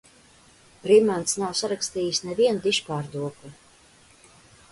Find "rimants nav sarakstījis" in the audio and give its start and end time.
0.91-2.21